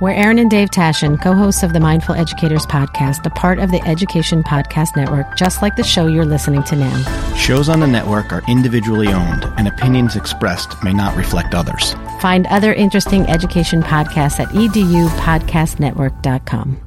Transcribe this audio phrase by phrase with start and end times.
[0.00, 3.70] We're Aaron and Dave Tashin, co hosts of the Mindful Educators Podcast, a part of
[3.70, 7.34] the Education Podcast Network, just like the show you're listening to now.
[7.34, 11.94] Shows on the network are individually owned, and opinions expressed may not reflect others.
[12.22, 16.80] Find other interesting education podcasts at edupodcastnetwork.com.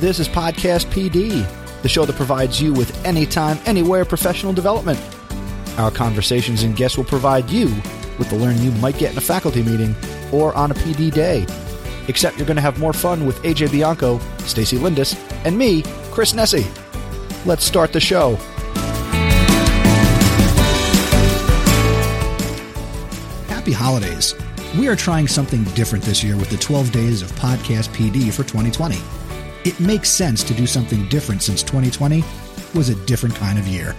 [0.00, 1.46] This is Podcast PD,
[1.82, 4.98] the show that provides you with anytime, anywhere professional development.
[5.80, 7.68] Our conversations and guests will provide you
[8.18, 9.96] with the learning you might get in a faculty meeting
[10.30, 11.46] or on a PD day.
[12.06, 15.16] Except you're going to have more fun with AJ Bianco, Stacy Lindis,
[15.46, 16.66] and me, Chris Nesi.
[17.46, 18.36] Let's start the show.
[23.48, 24.34] Happy holidays.
[24.78, 28.42] We are trying something different this year with the 12 days of Podcast PD for
[28.42, 28.98] 2020.
[29.64, 32.22] It makes sense to do something different since 2020
[32.74, 33.96] was a different kind of year.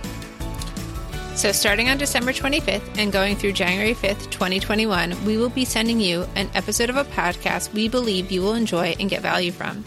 [1.42, 6.00] So, starting on December 25th and going through January 5th, 2021, we will be sending
[6.00, 9.84] you an episode of a podcast we believe you will enjoy and get value from.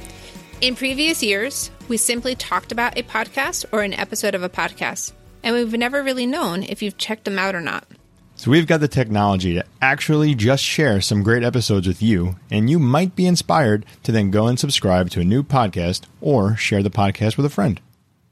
[0.61, 5.13] In previous years, we simply talked about a podcast or an episode of a podcast,
[5.45, 7.87] and we've never really known if you've checked them out or not.
[8.35, 12.69] So we've got the technology to actually just share some great episodes with you, and
[12.69, 16.83] you might be inspired to then go and subscribe to a new podcast or share
[16.83, 17.81] the podcast with a friend.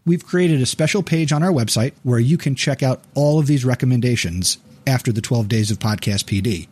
[0.04, 3.46] We've created a special page on our website where you can check out all of
[3.46, 6.66] these recommendations after the 12 days of Podcast PD.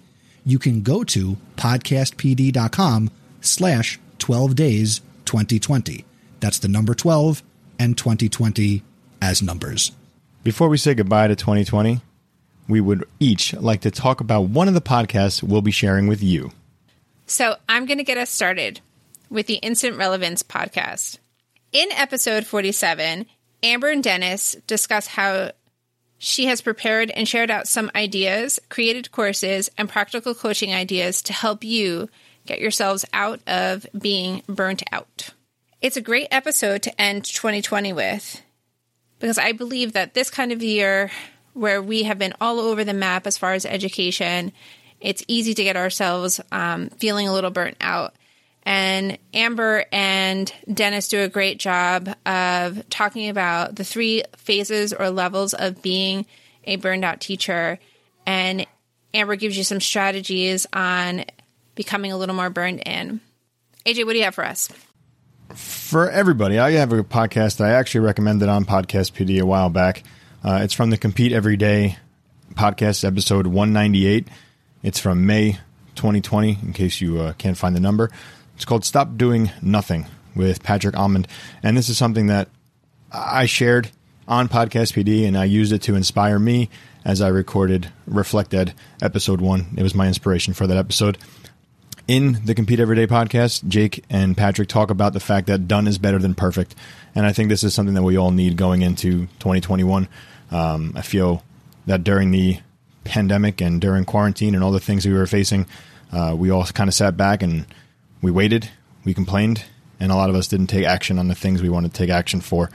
[0.44, 6.04] You can go to podcastpd.com slash 12 days 2020.
[6.40, 7.42] That's the number 12
[7.78, 8.82] and 2020
[9.22, 9.92] as numbers.
[10.42, 12.00] Before we say goodbye to 2020,
[12.68, 16.22] we would each like to talk about one of the podcasts we'll be sharing with
[16.22, 16.52] you.
[17.26, 18.80] So, I'm going to get us started
[19.28, 21.18] with the Instant Relevance podcast.
[21.72, 23.26] In episode 47,
[23.62, 25.52] Amber and Dennis discuss how
[26.18, 31.32] she has prepared and shared out some ideas, created courses, and practical coaching ideas to
[31.32, 32.08] help you
[32.44, 35.30] get yourselves out of being burnt out.
[35.80, 38.42] It's a great episode to end 2020 with
[39.20, 41.12] because I believe that this kind of year
[41.52, 44.50] where we have been all over the map as far as education,
[45.00, 48.14] it's easy to get ourselves um, feeling a little burnt out.
[48.64, 55.10] And Amber and Dennis do a great job of talking about the three phases or
[55.10, 56.26] levels of being
[56.64, 57.78] a burned out teacher.
[58.26, 58.66] And
[59.14, 61.24] Amber gives you some strategies on
[61.74, 63.20] becoming a little more burned in.
[63.86, 64.68] AJ, what do you have for us?
[65.54, 69.70] For everybody, I have a podcast that I actually recommended on Podcast PD a while
[69.70, 70.04] back.
[70.44, 71.96] Uh, it's from the Compete Everyday
[72.54, 74.28] podcast, episode 198.
[74.82, 75.58] It's from May
[75.96, 78.10] 2020, in case you uh, can't find the number.
[78.60, 80.04] It's called Stop Doing Nothing
[80.36, 81.26] with Patrick Almond.
[81.62, 82.50] And this is something that
[83.10, 83.90] I shared
[84.28, 86.68] on Podcast PD and I used it to inspire me
[87.02, 89.68] as I recorded Reflect Ed episode one.
[89.78, 91.16] It was my inspiration for that episode.
[92.06, 95.96] In the Compete Everyday podcast, Jake and Patrick talk about the fact that done is
[95.96, 96.74] better than perfect.
[97.14, 100.06] And I think this is something that we all need going into 2021.
[100.50, 101.42] Um, I feel
[101.86, 102.60] that during the
[103.04, 105.64] pandemic and during quarantine and all the things we were facing,
[106.12, 107.64] uh, we all kind of sat back and
[108.22, 108.70] we waited,
[109.04, 109.64] we complained,
[109.98, 112.10] and a lot of us didn't take action on the things we wanted to take
[112.10, 112.70] action for.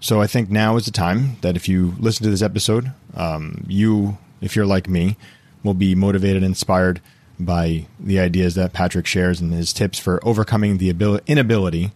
[0.00, 3.64] So I think now is the time that if you listen to this episode, um,
[3.68, 5.16] you, if you're like me,
[5.62, 7.00] will be motivated and inspired
[7.38, 11.92] by the ideas that Patrick shares and his tips for overcoming the ability, inability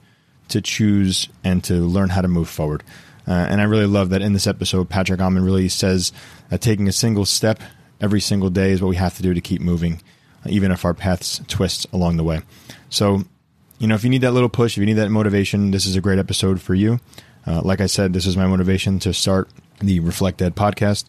[0.49, 2.83] to choose and to learn how to move forward.
[3.27, 6.13] Uh, and I really love that in this episode, Patrick Almond really says
[6.51, 7.61] that taking a single step
[8.01, 10.03] every single day is what we have to do to keep moving,
[10.47, 12.43] even if our paths twist along the way.
[12.91, 13.25] So,
[13.79, 15.97] you know, if you need that little push, if you need that motivation, this is
[15.97, 17.01] a great episode for you.
[17.47, 19.49] Uh, like I said, this is my motivation to start
[19.81, 21.05] the Reflect Ed podcast.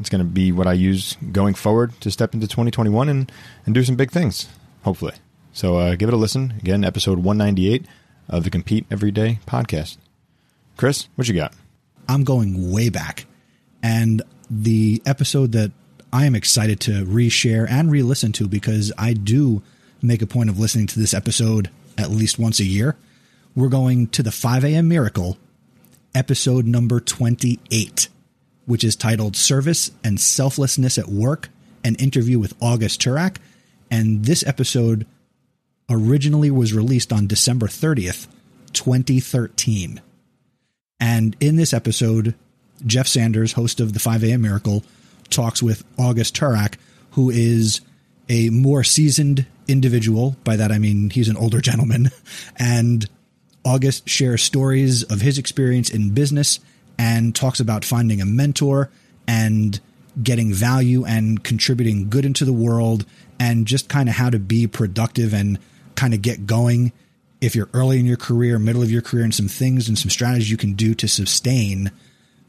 [0.00, 3.32] It's going to be what I use going forward to step into 2021 and,
[3.66, 4.48] and do some big things,
[4.84, 5.14] hopefully.
[5.52, 6.54] So uh, give it a listen.
[6.58, 7.84] Again, episode 198
[8.28, 9.96] of the Compete Everyday podcast.
[10.76, 11.52] Chris, what you got?
[12.08, 13.26] I'm going way back.
[13.82, 15.72] And the episode that
[16.12, 19.62] I am excited to reshare and re listen to because I do
[20.00, 22.96] make a point of listening to this episode at least once a year.
[23.54, 24.88] We're going to the 5 a.m.
[24.88, 25.36] Miracle,
[26.14, 28.08] episode number 28,
[28.66, 31.50] which is titled Service and Selflessness at Work,
[31.84, 33.36] an interview with August Turak.
[33.90, 35.06] And this episode
[35.90, 38.28] originally was released on December 30th,
[38.72, 40.00] 2013.
[41.00, 42.34] And in this episode,
[42.86, 44.42] Jeff Sanders, host of the 5 a.m.
[44.42, 44.84] Miracle,
[45.30, 46.76] talks with August Turak,
[47.12, 47.80] who is
[48.28, 50.36] a more seasoned individual.
[50.44, 52.10] By that, I mean he's an older gentleman.
[52.56, 53.08] And
[53.64, 56.60] August shares stories of his experience in business
[56.98, 58.90] and talks about finding a mentor
[59.26, 59.78] and
[60.22, 63.04] getting value and contributing good into the world
[63.38, 65.58] and just kind of how to be productive and
[65.94, 66.92] kind of get going
[67.40, 70.10] if you're early in your career, middle of your career, and some things and some
[70.10, 71.92] strategies you can do to sustain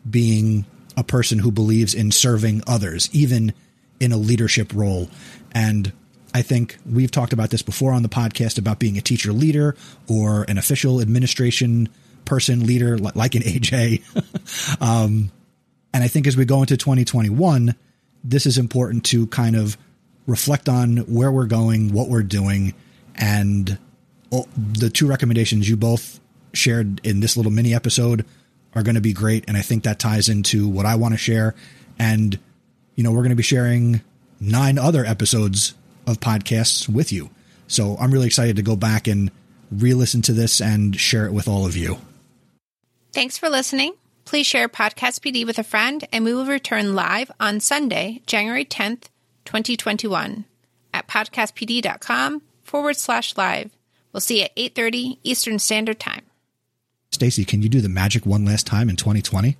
[0.09, 0.65] being
[0.99, 3.53] a person who believes in serving others, even
[4.01, 5.09] in a leadership role.
[5.53, 5.93] And
[6.33, 9.75] I think we've talked about this before on the podcast about being a teacher leader
[10.07, 11.87] or an official administration
[12.25, 14.81] person leader, like an AJ.
[14.81, 15.31] um,
[15.93, 17.75] and I think as we go into 2021,
[18.23, 19.77] this is important to kind of
[20.27, 22.73] reflect on where we're going, what we're doing,
[23.15, 23.77] and
[24.29, 26.19] the two recommendations you both
[26.53, 28.25] shared in this little mini episode
[28.75, 29.45] are going to be great.
[29.47, 31.55] And I think that ties into what I want to share.
[31.97, 32.37] And,
[32.95, 34.01] you know, we're going to be sharing
[34.39, 35.73] nine other episodes
[36.07, 37.29] of podcasts with you.
[37.67, 39.31] So I'm really excited to go back and
[39.71, 41.97] re listen to this and share it with all of you.
[43.11, 43.93] Thanks for listening.
[44.25, 48.63] Please share Podcast PD with a friend, and we will return live on Sunday, January
[48.63, 49.05] 10th,
[49.45, 50.45] 2021
[50.93, 53.71] at podcastpd.com forward slash live.
[54.13, 56.28] We'll see you at 8.30 Eastern Standard Time.
[57.19, 59.57] Stacy, can you do the magic one last time in 2020?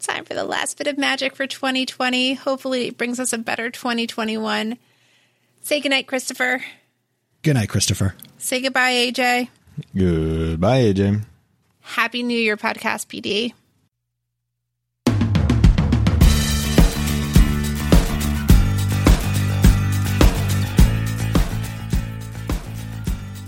[0.00, 2.34] Time for the last bit of magic for 2020.
[2.34, 4.76] Hopefully it brings us a better 2021.
[5.60, 6.64] Say goodnight, Christopher.
[7.42, 8.16] Good night, Christopher.
[8.36, 9.48] Say goodbye, AJ.
[9.96, 11.22] Goodbye, AJ.
[11.82, 13.52] Happy New Year, Podcast PD.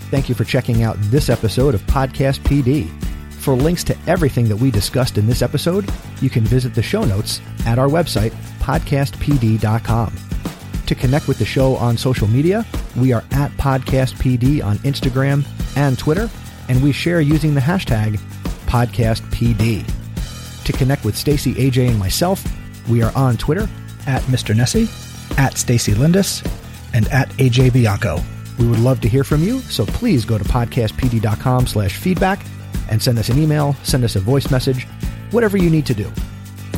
[0.09, 2.89] Thank you for checking out this episode of Podcast PD.
[3.45, 5.87] For links to everything that we discussed in this episode,
[6.19, 10.15] you can visit the show notes at our website, podcastpd.com.
[10.87, 12.65] To connect with the show on social media,
[12.97, 15.45] we are at podcastpd on Instagram
[15.77, 16.27] and Twitter,
[16.69, 18.19] and we share using the hashtag
[18.65, 19.85] podcastpd.
[20.63, 22.43] To connect with Stacy, AJ, and myself,
[22.89, 23.69] we are on Twitter
[24.07, 24.55] at Mr.
[24.55, 24.87] Nesi,
[25.37, 26.41] at Stacy Lindis,
[26.95, 28.19] and at AJ Bianco.
[28.57, 32.43] We would love to hear from you, so please go to podcastpd.com slash feedback
[32.89, 34.85] and send us an email, send us a voice message,
[35.31, 36.11] whatever you need to do.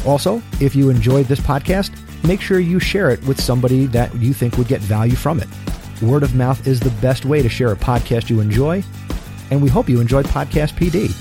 [0.06, 1.92] Also, if you enjoyed this podcast,
[2.25, 5.48] make sure you share it with somebody that you think would get value from it.
[6.01, 8.83] Word of mouth is the best way to share a podcast you enjoy,
[9.51, 11.12] and we hope you enjoyed Podcast PD.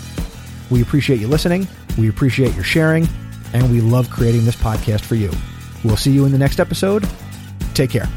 [0.70, 1.66] We appreciate you listening,
[1.98, 3.08] we appreciate your sharing,
[3.52, 5.30] and we love creating this podcast for you.
[5.84, 7.08] We'll see you in the next episode.
[7.74, 8.08] Take care.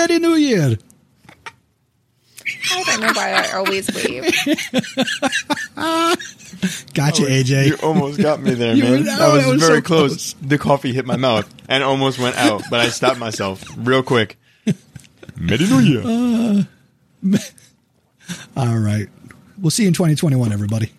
[0.00, 0.76] Merry New Year.
[2.72, 4.22] I don't know why I always leave.
[6.94, 7.66] gotcha, oh, AJ.
[7.66, 8.90] You almost got me there, man.
[8.90, 10.32] were- that oh, was, was very so close.
[10.32, 10.48] close.
[10.48, 14.38] The coffee hit my mouth and almost went out, but I stopped myself real quick.
[15.36, 16.02] Merry New Year.
[16.02, 16.62] Uh,
[18.56, 19.08] All right.
[19.58, 20.92] We'll see you in 2021, everybody.